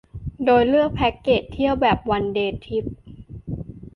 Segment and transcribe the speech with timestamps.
[0.45, 2.85] โดยเลือกแพ็กเกจเที่ยวแบบวันเดย์ทริป